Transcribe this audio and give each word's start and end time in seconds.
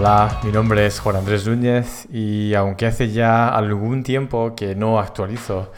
Hola, 0.00 0.40
mi 0.42 0.50
nombre 0.50 0.86
es 0.86 0.98
Juan 0.98 1.16
Andrés 1.16 1.46
Núñez 1.46 2.06
y 2.10 2.54
aunque 2.54 2.86
hace 2.86 3.10
ya 3.10 3.50
algún 3.50 4.02
tiempo 4.02 4.54
que 4.56 4.74
no 4.74 4.98
actualizo 4.98 5.74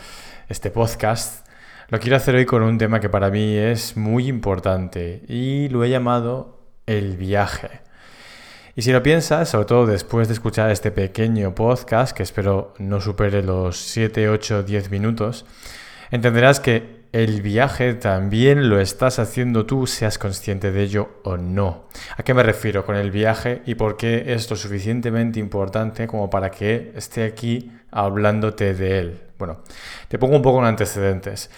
este 0.48 0.71
podcast, 0.71 1.45
lo 1.89 1.98
quiero 1.98 2.15
hacer 2.19 2.37
hoy 2.37 2.47
con 2.47 2.62
un 2.62 2.79
tema 2.79 3.01
que 3.01 3.09
para 3.09 3.31
mí 3.31 3.57
es 3.57 3.97
muy 3.97 4.29
importante 4.29 5.25
y 5.27 5.69
lo 5.71 5.83
he 5.83 5.91
llamado 5.91 6.61
el 6.87 7.17
viaje. 7.17 7.81
Y 8.77 8.83
si 8.83 8.93
lo 8.93 9.03
piensas, 9.03 9.48
sobre 9.48 9.65
todo 9.65 9.87
después 9.87 10.29
de 10.29 10.34
escuchar 10.34 10.70
este 10.70 10.93
pequeño 10.93 11.53
podcast, 11.57 12.17
que 12.17 12.23
espero 12.23 12.75
no 12.79 13.01
supere 13.01 13.43
los 13.43 13.77
7, 13.77 14.29
8, 14.29 14.62
10 14.62 14.91
minutos, 14.93 15.47
entenderás 16.12 16.61
que 16.61 17.02
el 17.12 17.43
viaje 17.43 17.93
también 17.93 18.71
lo 18.71 18.80
estás 18.80 19.19
haciendo 19.19 19.66
tú, 19.66 19.87
seas 19.87 20.19
consciente 20.19 20.73
de 20.73 20.83
ello 20.83 21.11
o 21.25 21.37
no. 21.37 21.84
¿A 22.16 22.23
qué 22.23 22.33
me 22.33 22.43
refiero 22.43 22.87
con 22.87 22.97
el 22.97 23.11
viaje 23.11 23.61
y 23.66 23.75
por 23.75 23.98
qué 23.98 24.33
es 24.33 24.48
lo 24.48 24.57
suficientemente 24.57 25.39
importante 25.39 26.06
como 26.06 26.30
para 26.30 26.51
que 26.51 26.93
esté 26.97 27.25
aquí 27.25 27.70
hablándote 27.91 28.72
de 28.72 28.98
él? 28.98 29.20
Bueno, 29.39 29.59
te 30.09 30.19
pongo 30.19 30.37
un 30.37 30.42
poco 30.42 30.61
en 30.61 30.64
antecedentes. 30.64 31.50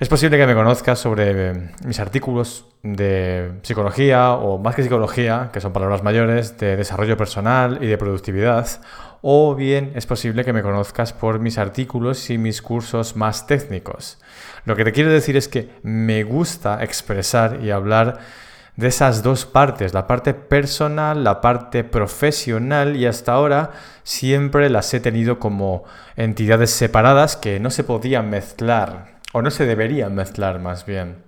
Es 0.00 0.08
posible 0.08 0.36
que 0.36 0.46
me 0.46 0.54
conozcas 0.54 0.98
sobre 0.98 1.50
eh, 1.50 1.70
mis 1.86 1.98
artículos 2.00 2.66
de 2.82 3.52
psicología 3.62 4.32
o 4.32 4.58
más 4.58 4.74
que 4.74 4.82
psicología, 4.82 5.50
que 5.50 5.60
son 5.60 5.72
palabras 5.72 6.02
mayores, 6.02 6.58
de 6.58 6.76
desarrollo 6.76 7.16
personal 7.16 7.78
y 7.80 7.86
de 7.86 7.96
productividad, 7.96 8.66
o 9.26 9.54
bien 9.54 9.92
es 9.94 10.04
posible 10.04 10.44
que 10.44 10.52
me 10.52 10.62
conozcas 10.62 11.14
por 11.14 11.38
mis 11.38 11.56
artículos 11.56 12.28
y 12.28 12.36
mis 12.36 12.60
cursos 12.60 13.16
más 13.16 13.46
técnicos. 13.46 14.18
Lo 14.66 14.76
que 14.76 14.84
te 14.84 14.92
quiero 14.92 15.10
decir 15.10 15.34
es 15.38 15.48
que 15.48 15.70
me 15.82 16.24
gusta 16.24 16.84
expresar 16.84 17.60
y 17.62 17.70
hablar 17.70 18.18
de 18.76 18.88
esas 18.88 19.22
dos 19.22 19.46
partes, 19.46 19.94
la 19.94 20.06
parte 20.06 20.34
personal, 20.34 21.24
la 21.24 21.40
parte 21.40 21.84
profesional 21.84 22.96
y 22.96 23.06
hasta 23.06 23.32
ahora 23.32 23.70
siempre 24.02 24.68
las 24.68 24.92
he 24.92 25.00
tenido 25.00 25.38
como 25.38 25.84
entidades 26.16 26.68
separadas 26.68 27.38
que 27.38 27.60
no 27.60 27.70
se 27.70 27.82
podían 27.82 28.28
mezclar 28.28 29.20
o 29.32 29.40
no 29.40 29.50
se 29.50 29.64
deberían 29.64 30.14
mezclar 30.14 30.60
más 30.60 30.84
bien. 30.84 31.23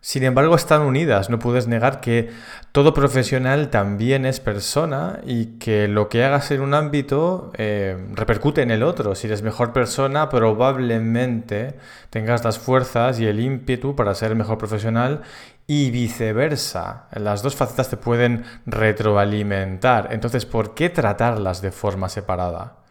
Sin 0.00 0.22
embargo, 0.22 0.54
están 0.54 0.82
unidas. 0.82 1.28
No 1.28 1.40
puedes 1.40 1.66
negar 1.66 2.00
que 2.00 2.30
todo 2.70 2.94
profesional 2.94 3.68
también 3.68 4.26
es 4.26 4.38
persona 4.38 5.20
y 5.26 5.58
que 5.58 5.88
lo 5.88 6.08
que 6.08 6.24
hagas 6.24 6.52
en 6.52 6.60
un 6.60 6.72
ámbito 6.74 7.50
eh, 7.54 7.96
repercute 8.14 8.62
en 8.62 8.70
el 8.70 8.84
otro. 8.84 9.16
Si 9.16 9.26
eres 9.26 9.42
mejor 9.42 9.72
persona, 9.72 10.28
probablemente 10.28 11.78
tengas 12.10 12.44
las 12.44 12.58
fuerzas 12.60 13.18
y 13.18 13.26
el 13.26 13.40
ímpetu 13.40 13.96
para 13.96 14.14
ser 14.14 14.36
mejor 14.36 14.56
profesional 14.56 15.22
y 15.66 15.90
viceversa. 15.90 17.08
Las 17.12 17.42
dos 17.42 17.56
facetas 17.56 17.90
te 17.90 17.96
pueden 17.96 18.44
retroalimentar. 18.66 20.08
Entonces, 20.12 20.46
¿por 20.46 20.74
qué 20.74 20.90
tratarlas 20.90 21.60
de 21.60 21.72
forma 21.72 22.08
separada? 22.08 22.87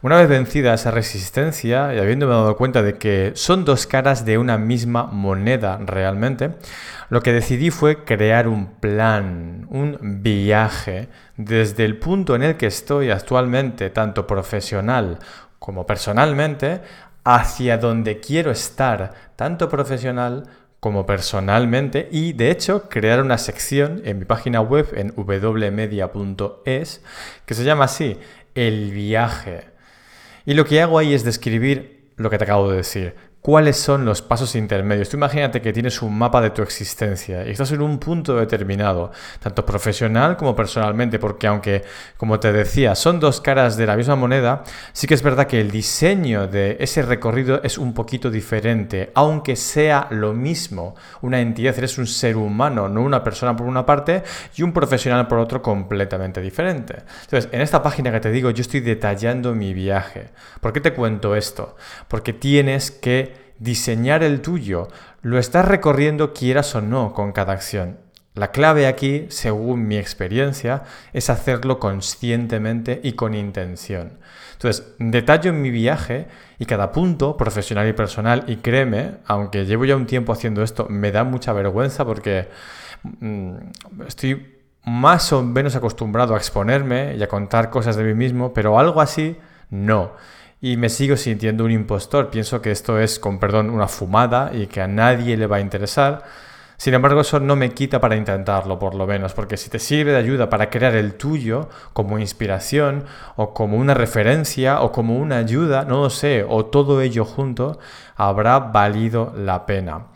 Una 0.00 0.18
vez 0.18 0.28
vencida 0.28 0.74
esa 0.74 0.92
resistencia 0.92 1.92
y 1.92 1.98
habiéndome 1.98 2.32
dado 2.32 2.56
cuenta 2.56 2.84
de 2.84 2.98
que 2.98 3.32
son 3.34 3.64
dos 3.64 3.88
caras 3.88 4.24
de 4.24 4.38
una 4.38 4.56
misma 4.56 5.06
moneda 5.06 5.76
realmente, 5.84 6.54
lo 7.10 7.20
que 7.20 7.32
decidí 7.32 7.70
fue 7.70 8.04
crear 8.04 8.46
un 8.46 8.74
plan, 8.74 9.66
un 9.70 10.22
viaje 10.22 11.08
desde 11.36 11.84
el 11.84 11.98
punto 11.98 12.36
en 12.36 12.44
el 12.44 12.56
que 12.56 12.66
estoy 12.66 13.10
actualmente, 13.10 13.90
tanto 13.90 14.24
profesional 14.24 15.18
como 15.58 15.84
personalmente, 15.84 16.80
hacia 17.24 17.76
donde 17.76 18.20
quiero 18.20 18.52
estar, 18.52 19.14
tanto 19.34 19.68
profesional 19.68 20.44
como 20.78 21.06
personalmente 21.06 22.08
y 22.12 22.34
de 22.34 22.52
hecho 22.52 22.88
crear 22.88 23.20
una 23.20 23.36
sección 23.36 24.00
en 24.04 24.20
mi 24.20 24.26
página 24.26 24.60
web 24.60 24.90
en 24.94 25.12
wmedia.es 25.16 27.02
que 27.44 27.54
se 27.54 27.64
llama 27.64 27.86
así, 27.86 28.16
el 28.54 28.92
viaje. 28.92 29.76
Y 30.48 30.54
lo 30.54 30.64
que 30.64 30.80
hago 30.80 30.96
ahí 30.98 31.12
es 31.12 31.24
describir 31.24 32.08
lo 32.16 32.30
que 32.30 32.38
te 32.38 32.44
acabo 32.44 32.70
de 32.70 32.78
decir 32.78 33.14
cuáles 33.48 33.78
son 33.78 34.04
los 34.04 34.20
pasos 34.20 34.54
intermedios. 34.56 35.08
Tú 35.08 35.16
imagínate 35.16 35.62
que 35.62 35.72
tienes 35.72 36.02
un 36.02 36.18
mapa 36.18 36.42
de 36.42 36.50
tu 36.50 36.60
existencia 36.60 37.46
y 37.46 37.52
estás 37.52 37.72
en 37.72 37.80
un 37.80 37.98
punto 37.98 38.36
determinado, 38.36 39.10
tanto 39.40 39.64
profesional 39.64 40.36
como 40.36 40.54
personalmente, 40.54 41.18
porque 41.18 41.46
aunque, 41.46 41.82
como 42.18 42.38
te 42.38 42.52
decía, 42.52 42.94
son 42.94 43.18
dos 43.18 43.40
caras 43.40 43.78
de 43.78 43.86
la 43.86 43.96
misma 43.96 44.16
moneda, 44.16 44.64
sí 44.92 45.06
que 45.06 45.14
es 45.14 45.22
verdad 45.22 45.46
que 45.46 45.62
el 45.62 45.70
diseño 45.70 46.46
de 46.46 46.76
ese 46.78 47.00
recorrido 47.00 47.62
es 47.62 47.78
un 47.78 47.94
poquito 47.94 48.30
diferente, 48.30 49.12
aunque 49.14 49.56
sea 49.56 50.08
lo 50.10 50.34
mismo. 50.34 50.94
Una 51.22 51.40
entidad, 51.40 51.78
eres 51.78 51.96
un 51.96 52.06
ser 52.06 52.36
humano, 52.36 52.90
no 52.90 53.00
una 53.00 53.24
persona 53.24 53.56
por 53.56 53.66
una 53.66 53.86
parte 53.86 54.24
y 54.56 54.62
un 54.62 54.74
profesional 54.74 55.26
por 55.26 55.38
otro 55.38 55.62
completamente 55.62 56.42
diferente. 56.42 56.96
Entonces, 57.22 57.48
en 57.50 57.62
esta 57.62 57.82
página 57.82 58.12
que 58.12 58.20
te 58.20 58.30
digo, 58.30 58.50
yo 58.50 58.60
estoy 58.60 58.80
detallando 58.80 59.54
mi 59.54 59.72
viaje. 59.72 60.28
¿Por 60.60 60.74
qué 60.74 60.82
te 60.82 60.92
cuento 60.92 61.34
esto? 61.34 61.76
Porque 62.08 62.34
tienes 62.34 62.90
que 62.90 63.37
diseñar 63.58 64.22
el 64.22 64.40
tuyo. 64.40 64.88
Lo 65.22 65.38
estás 65.38 65.66
recorriendo 65.66 66.32
quieras 66.32 66.74
o 66.74 66.80
no 66.80 67.12
con 67.12 67.32
cada 67.32 67.52
acción. 67.52 67.98
La 68.34 68.52
clave 68.52 68.86
aquí, 68.86 69.26
según 69.30 69.88
mi 69.88 69.96
experiencia, 69.96 70.84
es 71.12 71.28
hacerlo 71.28 71.80
conscientemente 71.80 73.00
y 73.02 73.14
con 73.14 73.34
intención. 73.34 74.18
Entonces, 74.52 74.94
detallo 74.98 75.50
en 75.50 75.60
mi 75.60 75.70
viaje 75.70 76.28
y 76.56 76.64
cada 76.64 76.92
punto, 76.92 77.36
profesional 77.36 77.88
y 77.88 77.94
personal, 77.94 78.44
y 78.46 78.56
créeme, 78.56 79.16
aunque 79.26 79.66
llevo 79.66 79.86
ya 79.86 79.96
un 79.96 80.06
tiempo 80.06 80.32
haciendo 80.32 80.62
esto, 80.62 80.86
me 80.88 81.10
da 81.10 81.24
mucha 81.24 81.52
vergüenza 81.52 82.04
porque 82.04 82.48
mm, 83.02 83.54
estoy 84.06 84.56
más 84.84 85.32
o 85.32 85.42
menos 85.42 85.74
acostumbrado 85.74 86.34
a 86.34 86.38
exponerme 86.38 87.16
y 87.16 87.22
a 87.22 87.28
contar 87.28 87.70
cosas 87.70 87.96
de 87.96 88.04
mí 88.04 88.14
mismo, 88.14 88.52
pero 88.52 88.78
algo 88.78 89.00
así, 89.00 89.36
no 89.70 90.12
y 90.60 90.76
me 90.76 90.88
sigo 90.88 91.16
sintiendo 91.16 91.64
un 91.64 91.70
impostor. 91.70 92.30
Pienso 92.30 92.60
que 92.60 92.70
esto 92.70 92.98
es, 92.98 93.18
con 93.18 93.38
perdón, 93.38 93.70
una 93.70 93.88
fumada 93.88 94.50
y 94.52 94.66
que 94.66 94.80
a 94.80 94.88
nadie 94.88 95.36
le 95.36 95.46
va 95.46 95.56
a 95.56 95.60
interesar. 95.60 96.24
Sin 96.76 96.94
embargo, 96.94 97.22
eso 97.22 97.40
no 97.40 97.56
me 97.56 97.72
quita 97.72 98.00
para 98.00 98.14
intentarlo, 98.14 98.78
por 98.78 98.94
lo 98.94 99.04
menos, 99.04 99.34
porque 99.34 99.56
si 99.56 99.68
te 99.68 99.80
sirve 99.80 100.12
de 100.12 100.18
ayuda 100.18 100.48
para 100.48 100.70
crear 100.70 100.94
el 100.94 101.14
tuyo 101.14 101.68
como 101.92 102.20
inspiración 102.20 103.04
o 103.34 103.52
como 103.52 103.78
una 103.78 103.94
referencia 103.94 104.80
o 104.82 104.92
como 104.92 105.16
una 105.18 105.38
ayuda, 105.38 105.84
no 105.84 106.02
lo 106.02 106.10
sé, 106.10 106.44
o 106.48 106.66
todo 106.66 107.00
ello 107.00 107.24
junto, 107.24 107.80
habrá 108.14 108.60
valido 108.60 109.34
la 109.36 109.66
pena. 109.66 110.06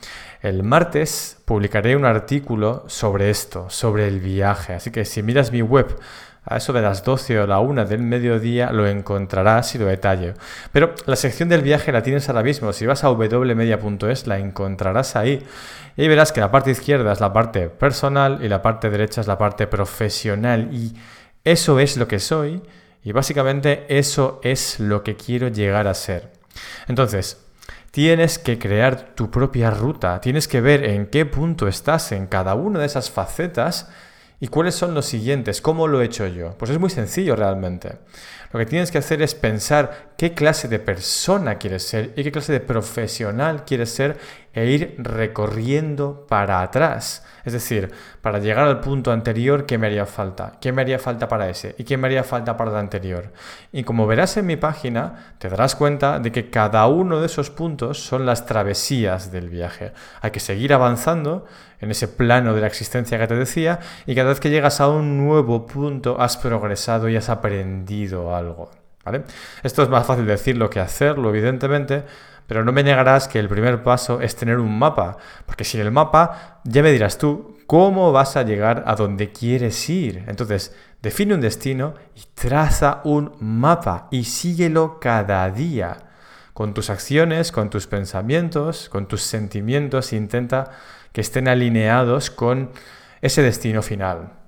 El 0.41 0.63
martes 0.63 1.37
publicaré 1.45 1.97
un 1.97 2.05
artículo 2.05 2.85
sobre 2.87 3.31
esto, 3.31 3.69
sobre 3.69 4.07
el 4.07 4.21
viaje, 4.21 4.75
así 4.75 4.93
que 4.93 5.05
si 5.05 5.21
miras 5.25 5.51
mi 5.51 5.63
web 5.63 5.99
a 6.45 6.57
eso 6.57 6.73
de 6.73 6.83
las 6.83 7.05
12 7.05 7.41
o 7.41 7.47
la 7.47 7.61
1 7.61 7.85
del 7.85 8.03
mediodía 8.03 8.73
lo 8.73 8.87
encontrarás 8.87 9.75
y 9.75 9.79
lo 9.79 9.87
detallo. 9.87 10.35
Pero 10.73 10.95
la 11.07 11.17
sección 11.17 11.49
del 11.49 11.63
viaje 11.63 11.93
la 11.93 12.03
tienes 12.03 12.29
ahora 12.29 12.43
mismo. 12.43 12.73
Si 12.73 12.85
vas 12.85 13.05
a 13.05 13.11
wmedia.es 13.11 14.27
la 14.27 14.39
encontrarás 14.39 15.15
ahí. 15.15 15.45
Y 15.97 16.09
verás 16.09 16.33
que 16.33 16.41
la 16.41 16.51
parte 16.51 16.73
izquierda 16.73 17.13
es 17.13 17.21
la 17.21 17.33
parte 17.33 17.69
personal 17.69 18.41
y 18.43 18.49
la 18.49 18.61
parte 18.61 18.91
derecha 18.91 19.21
es 19.21 19.29
la 19.29 19.39
parte 19.39 19.69
profesional. 19.69 20.69
Y 20.73 20.95
eso 21.45 21.79
es 21.79 21.97
lo 21.97 22.09
que 22.09 22.19
soy. 22.19 22.61
Y 23.05 23.13
básicamente 23.13 23.87
eso 23.89 24.41
es 24.43 24.81
lo 24.81 25.05
que 25.05 25.17
quiero 25.17 25.49
llegar 25.49 25.87
a 25.87 25.95
ser. 25.95 26.33
Entonces, 26.89 27.39
tienes 27.93 28.41
que 28.41 28.59
crear 28.59 29.15
tu 29.15 29.31
propia 29.31 29.71
ruta. 29.71 30.21
Tienes 30.21 30.49
que 30.49 30.61
ver 30.61 30.85
en 30.85 31.07
qué 31.07 31.25
punto 31.25 31.69
estás 31.69 32.11
en 32.11 32.27
cada 32.27 32.55
una 32.55 32.81
de 32.81 32.87
esas 32.87 33.13
facetas 33.13 33.89
¿Y 34.43 34.49
cuáles 34.49 34.75
son 34.75 34.93
los 34.93 35.07
siguientes? 35.07 35.61
¿Cómo 35.61 35.87
lo 35.87 36.03
he 36.03 36.05
hecho 36.05 36.27
yo? 36.27 36.57
Pues 36.59 36.69
es 36.73 36.81
muy 36.81 36.91
sencillo 36.91 37.37
realmente. 37.37 37.99
Lo 38.53 38.59
que 38.59 38.67
tienes 38.67 38.91
que 38.91 38.99
hacer 38.99 39.23
es 39.23 39.35
pensar 39.35 40.13
qué 40.19 40.35
clase 40.35 40.69
de 40.69 40.79
persona 40.79 41.57
quieres 41.57 41.85
ser 41.85 42.13
y 42.17 42.23
qué 42.23 42.31
clase 42.31 42.53
de 42.53 42.61
profesional 42.61 43.65
quieres 43.65 43.91
ser 43.91 44.19
e 44.53 44.67
ir 44.67 44.95
recorriendo 44.99 46.27
para 46.29 46.61
atrás. 46.61 47.25
Es 47.45 47.55
decir, 47.55 47.91
para 48.21 48.39
llegar 48.39 48.65
al 48.65 48.81
punto 48.81 49.11
anterior, 49.11 49.65
¿qué 49.65 49.79
me 49.79 49.87
haría 49.87 50.07
falta? 50.07 50.59
¿Qué 50.61 50.71
me 50.71 50.83
haría 50.83 50.99
falta 50.99 51.27
para 51.27 51.49
ese? 51.49 51.75
¿Y 51.79 51.85
qué 51.85 51.97
me 51.97 52.07
haría 52.07 52.23
falta 52.23 52.57
para 52.57 52.71
el 52.71 52.77
anterior? 52.77 53.33
Y 53.73 53.83
como 53.85 54.07
verás 54.07 54.37
en 54.37 54.47
mi 54.47 54.57
página, 54.57 55.35
te 55.39 55.49
darás 55.49 55.75
cuenta 55.75 56.19
de 56.19 56.31
que 56.31 56.51
cada 56.51 56.87
uno 56.87 57.21
de 57.21 57.27
esos 57.27 57.51
puntos 57.51 58.05
son 58.05 58.27
las 58.27 58.45
travesías 58.45 59.33
del 59.33 59.49
viaje. 59.49 59.93
Hay 60.21 60.31
que 60.31 60.41
seguir 60.41 60.75
avanzando 60.75 61.47
en 61.81 61.91
ese 61.91 62.07
plano 62.07 62.55
de 62.55 62.61
la 62.61 62.69
existencia 62.69 63.19
que 63.19 63.27
te 63.27 63.35
decía 63.35 63.81
y 64.07 64.15
cada 64.15 64.29
vez 64.29 64.39
que 64.39 64.51
llegas 64.51 64.81
a 64.81 64.89
un 64.89 65.19
nuevo 65.19 65.67
punto 65.67 66.21
has 66.21 66.37
progresado 66.37 67.09
y 67.09 67.17
has 67.17 67.29
aprendido 67.29 68.37
algo. 68.37 68.42
Esto 69.63 69.83
es 69.83 69.89
más 69.89 70.07
fácil 70.07 70.27
decirlo 70.27 70.71
que 70.71 70.81
hacerlo, 70.81 71.31
evidentemente, 71.31 72.05
pero 72.47 72.65
no 72.65 72.73
me 72.73 72.83
negarás 72.83 73.29
que 73.29 73.39
el 73.39 73.49
primer 73.49 73.83
paso 73.83 74.21
es 74.21 74.37
tener 74.37 74.59
un 74.59 74.79
mapa, 74.79 75.17
porque 75.47 75.65
sin 75.65 75.81
el 75.81 75.91
mapa 75.91 76.61
ya 76.65 76.83
me 76.83 76.93
dirás 76.93 77.19
tú 77.19 77.57
cómo 77.67 78.13
vas 78.13 78.37
a 78.37 78.43
llegar 78.43 78.85
a 78.87 78.95
donde 78.95 79.33
quieres 79.33 79.89
ir. 79.89 80.25
Entonces, 80.27 80.75
define 81.01 81.35
un 81.35 81.41
destino 81.41 81.95
y 82.15 82.23
traza 82.35 83.01
un 83.05 83.33
mapa 83.41 84.09
y 84.11 84.25
síguelo 84.25 84.99
cada 85.01 85.49
día. 85.51 85.97
Con 86.53 86.75
tus 86.75 86.91
acciones, 86.91 87.51
con 87.51 87.71
tus 87.71 87.87
pensamientos, 87.87 88.89
con 88.91 89.09
tus 89.09 89.23
sentimientos, 89.23 90.13
intenta 90.13 90.71
que 91.13 91.23
estén 91.23 91.49
alineados 91.49 92.31
con 92.31 92.71
ese 93.23 93.41
destino 93.41 93.83
final. 93.83 94.42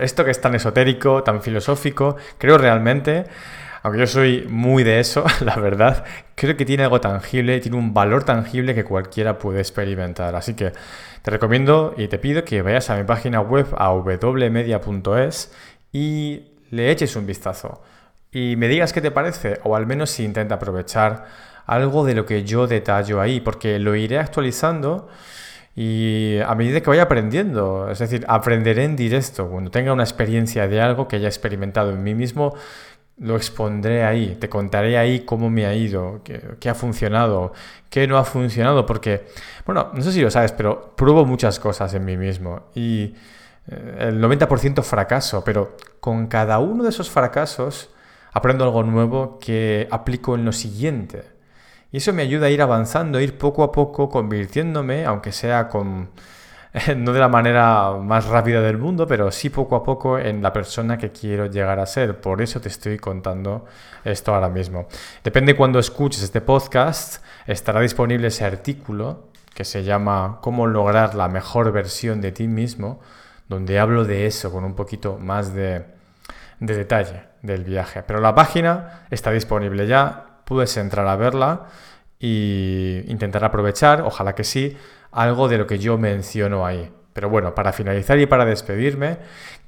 Esto 0.00 0.24
que 0.24 0.30
es 0.30 0.40
tan 0.40 0.54
esotérico, 0.54 1.22
tan 1.22 1.42
filosófico, 1.42 2.16
creo 2.38 2.58
realmente, 2.58 3.24
aunque 3.82 4.00
yo 4.00 4.06
soy 4.06 4.46
muy 4.48 4.82
de 4.82 5.00
eso, 5.00 5.24
la 5.40 5.56
verdad, 5.56 6.04
creo 6.34 6.56
que 6.56 6.64
tiene 6.64 6.84
algo 6.84 7.00
tangible, 7.00 7.60
tiene 7.60 7.76
un 7.76 7.94
valor 7.94 8.24
tangible 8.24 8.74
que 8.74 8.84
cualquiera 8.84 9.38
puede 9.38 9.60
experimentar. 9.60 10.34
Así 10.36 10.54
que 10.54 10.72
te 11.22 11.30
recomiendo 11.30 11.94
y 11.96 12.08
te 12.08 12.18
pido 12.18 12.44
que 12.44 12.62
vayas 12.62 12.90
a 12.90 12.96
mi 12.96 13.04
página 13.04 13.40
web 13.40 13.66
a 13.76 13.92
wmedia.es 13.92 15.52
y 15.92 16.44
le 16.70 16.90
eches 16.90 17.16
un 17.16 17.26
vistazo 17.26 17.82
y 18.32 18.54
me 18.56 18.68
digas 18.68 18.92
qué 18.92 19.00
te 19.00 19.10
parece 19.10 19.58
o 19.64 19.76
al 19.76 19.86
menos 19.86 20.10
si 20.10 20.24
intenta 20.24 20.56
aprovechar 20.56 21.26
algo 21.66 22.04
de 22.04 22.14
lo 22.14 22.26
que 22.26 22.44
yo 22.44 22.66
detallo 22.66 23.20
ahí, 23.20 23.40
porque 23.40 23.78
lo 23.78 23.94
iré 23.94 24.18
actualizando 24.18 25.08
y 25.74 26.38
a 26.44 26.54
medida 26.54 26.80
que 26.80 26.90
vaya 26.90 27.02
aprendiendo, 27.02 27.88
es 27.90 28.00
decir, 28.00 28.24
aprenderé 28.28 28.84
en 28.84 28.96
directo, 28.96 29.48
cuando 29.48 29.70
tenga 29.70 29.92
una 29.92 30.02
experiencia 30.02 30.66
de 30.66 30.80
algo 30.80 31.06
que 31.06 31.16
haya 31.16 31.28
experimentado 31.28 31.90
en 31.90 32.02
mí 32.02 32.14
mismo, 32.14 32.54
lo 33.18 33.36
expondré 33.36 34.02
ahí, 34.02 34.36
te 34.40 34.48
contaré 34.48 34.96
ahí 34.98 35.20
cómo 35.20 35.50
me 35.50 35.66
ha 35.66 35.74
ido, 35.74 36.22
qué, 36.24 36.68
ha 36.68 36.74
funcionado, 36.74 37.52
qué 37.90 38.06
no 38.06 38.16
ha 38.16 38.24
funcionado, 38.24 38.86
porque, 38.86 39.26
bueno, 39.66 39.90
no 39.92 40.02
sé 40.02 40.12
si 40.12 40.22
lo 40.22 40.30
sabes, 40.30 40.52
pero 40.52 40.94
pruebo 40.96 41.24
muchas 41.26 41.60
cosas 41.60 41.92
en 41.94 42.04
mí 42.04 42.16
mismo 42.16 42.62
y 42.74 43.14
eh, 43.68 43.96
el 44.08 44.22
90% 44.22 44.82
fracaso, 44.82 45.44
pero 45.44 45.76
con 46.00 46.28
cada 46.28 46.58
uno 46.58 46.82
de 46.82 46.90
esos 46.90 47.10
fracasos 47.10 47.90
aprendo 48.32 48.64
algo 48.64 48.82
nuevo 48.84 49.38
que 49.38 49.86
aplico 49.90 50.34
en 50.34 50.46
lo 50.46 50.52
siguiente. 50.52 51.39
Y 51.92 51.98
eso 51.98 52.12
me 52.12 52.22
ayuda 52.22 52.46
a 52.46 52.50
ir 52.50 52.62
avanzando, 52.62 53.20
ir 53.20 53.36
poco 53.36 53.62
a 53.62 53.72
poco 53.72 54.08
convirtiéndome, 54.08 55.04
aunque 55.04 55.32
sea 55.32 55.68
con 55.68 56.10
no 56.96 57.12
de 57.12 57.18
la 57.18 57.28
manera 57.28 57.92
más 58.00 58.26
rápida 58.26 58.60
del 58.60 58.78
mundo, 58.78 59.06
pero 59.06 59.30
sí 59.32 59.50
poco 59.50 59.74
a 59.74 59.82
poco 59.82 60.18
en 60.18 60.42
la 60.42 60.52
persona 60.52 60.98
que 60.98 61.10
quiero 61.10 61.46
llegar 61.46 61.80
a 61.80 61.86
ser. 61.86 62.20
Por 62.20 62.40
eso 62.42 62.60
te 62.60 62.68
estoy 62.68 62.98
contando 62.98 63.66
esto 64.04 64.34
ahora 64.34 64.48
mismo. 64.48 64.86
Depende 65.24 65.56
cuando 65.56 65.78
escuches 65.78 66.22
este 66.22 66.40
podcast, 66.40 67.24
estará 67.46 67.80
disponible 67.80 68.28
ese 68.28 68.44
artículo 68.44 69.30
que 69.54 69.64
se 69.64 69.82
llama 69.82 70.38
Cómo 70.42 70.66
lograr 70.66 71.14
la 71.14 71.28
mejor 71.28 71.72
versión 71.72 72.20
de 72.20 72.30
ti 72.30 72.46
mismo, 72.46 73.00
donde 73.48 73.80
hablo 73.80 74.04
de 74.04 74.26
eso 74.26 74.52
con 74.52 74.64
un 74.64 74.74
poquito 74.74 75.18
más 75.18 75.52
de, 75.52 75.84
de 76.60 76.76
detalle 76.76 77.24
del 77.42 77.64
viaje. 77.64 78.04
Pero 78.04 78.20
la 78.20 78.34
página 78.34 79.06
está 79.10 79.32
disponible 79.32 79.88
ya, 79.88 80.29
puedes 80.50 80.76
entrar 80.76 81.06
a 81.06 81.14
verla 81.14 81.68
e 82.18 83.04
intentar 83.06 83.44
aprovechar, 83.44 84.02
ojalá 84.02 84.34
que 84.34 84.42
sí, 84.42 84.76
algo 85.12 85.46
de 85.46 85.58
lo 85.58 85.66
que 85.68 85.78
yo 85.78 85.96
menciono 85.96 86.66
ahí. 86.66 86.90
Pero 87.12 87.30
bueno, 87.30 87.54
para 87.54 87.72
finalizar 87.72 88.18
y 88.18 88.26
para 88.26 88.44
despedirme, 88.44 89.18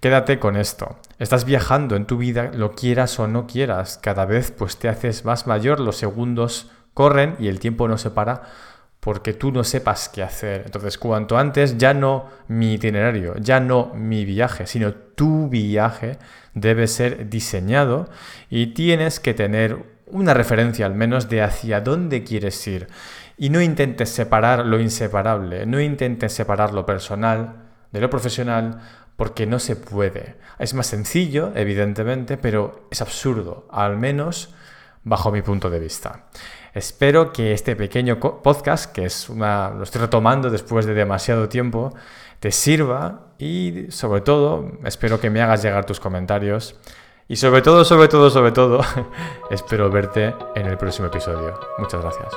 quédate 0.01 0.41
con 0.41 0.57
esto. 0.57 0.97
Estás 1.21 1.45
viajando 1.45 1.95
en 1.95 2.05
tu 2.05 2.19
vida, 2.19 2.51
lo 2.53 2.73
quieras 2.75 3.21
o 3.21 3.29
no 3.29 3.47
quieras, 3.47 4.01
cada 4.03 4.25
vez 4.25 4.51
pues 4.51 4.77
te 4.77 4.89
haces 4.89 5.25
más 5.25 5.47
mayor, 5.47 5.79
los 5.79 5.97
segundos 5.97 6.73
corren 6.95 7.37
y 7.39 7.47
el 7.47 7.61
tiempo 7.61 7.87
no 7.87 7.97
se 7.97 8.11
para 8.11 8.43
porque 8.99 9.33
tú 9.33 9.53
no 9.53 9.63
sepas 9.63 10.09
qué 10.09 10.25
hacer. 10.25 10.63
Entonces, 10.65 10.99
cuanto 10.99 11.39
antes, 11.39 11.79
ya 11.79 11.95
no 11.95 12.27
mi 12.49 12.75
itinerario, 12.75 13.37
ya 13.37 13.61
no 13.61 13.93
mi 13.95 14.25
viaje, 14.25 14.67
sino 14.67 14.95
tu 14.95 15.49
viaje 15.49 16.19
debe 16.55 16.89
ser 16.89 17.29
diseñado 17.29 18.09
y 18.51 18.75
tienes 18.75 19.21
que 19.21 19.35
tener 19.35 19.93
una 20.07 20.35
referencia 20.35 20.87
al 20.87 20.95
menos 20.95 21.29
de 21.29 21.43
hacia 21.43 21.81
dónde 21.81 22.25
quieres 22.25 22.67
ir. 22.67 22.89
Y 23.37 23.51
no 23.51 23.61
intentes 23.61 24.11
separar 24.11 24.67
lo 24.67 24.81
inseparable, 24.81 25.67
no 25.67 25.81
intentes 25.81 26.33
separar 26.33 26.73
lo 26.73 26.87
personal 26.87 27.71
de 27.91 28.01
lo 28.01 28.11
profesional, 28.11 28.81
porque 29.17 29.47
no 29.47 29.59
se 29.59 29.77
puede. 29.77 30.37
Es 30.59 30.75
más 30.75 30.87
sencillo, 30.87 31.53
evidentemente, 31.55 32.37
pero 32.37 32.89
es 32.91 33.01
absurdo, 33.03 33.69
al 33.71 33.97
menos 33.99 34.55
bajo 35.05 35.31
mi 35.31 35.43
punto 35.43 35.71
de 35.71 35.79
vista. 35.79 36.27
Espero 36.75 37.33
que 37.33 37.53
este 37.53 37.77
pequeño 37.77 38.19
podcast, 38.19 38.93
que 38.93 39.05
es 39.05 39.29
una, 39.29 39.71
lo 39.71 39.83
estoy 39.83 40.01
retomando 40.01 40.49
después 40.49 40.87
de 40.87 40.95
demasiado 40.95 41.49
tiempo, 41.49 41.95
te 42.41 42.51
sirva 42.51 43.33
y 43.39 43.87
sobre 43.91 44.23
todo 44.23 44.73
espero 44.85 45.21
que 45.21 45.31
me 45.31 45.43
hagas 45.43 45.63
llegar 45.63 45.85
tus 45.85 46.01
comentarios 46.01 46.77
y 47.33 47.37
sobre 47.37 47.63
todo, 47.63 47.83
sobre 47.83 48.09
todo, 48.09 48.29
sobre 48.29 48.53
todo, 48.53 48.81
espero 49.51 49.91
verte 49.91 50.35
en 50.55 50.67
el 50.67 50.77
próximo 50.77 51.07
episodio. 51.07 51.59
Muchas 51.79 52.03
gracias. 52.03 52.31